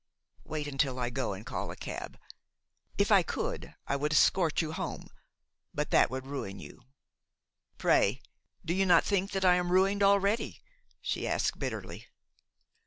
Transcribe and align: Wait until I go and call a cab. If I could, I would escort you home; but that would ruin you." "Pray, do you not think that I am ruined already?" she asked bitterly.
Wait 0.43 0.67
until 0.67 0.97
I 0.97 1.11
go 1.11 1.33
and 1.33 1.45
call 1.45 1.69
a 1.69 1.75
cab. 1.75 2.17
If 2.97 3.11
I 3.11 3.21
could, 3.21 3.75
I 3.85 3.95
would 3.95 4.13
escort 4.13 4.59
you 4.59 4.71
home; 4.71 5.09
but 5.75 5.91
that 5.91 6.09
would 6.09 6.25
ruin 6.25 6.59
you." 6.59 6.81
"Pray, 7.77 8.23
do 8.65 8.73
you 8.73 8.87
not 8.87 9.03
think 9.03 9.29
that 9.29 9.45
I 9.45 9.53
am 9.57 9.71
ruined 9.71 10.01
already?" 10.01 10.59
she 11.03 11.27
asked 11.27 11.59
bitterly. 11.59 12.07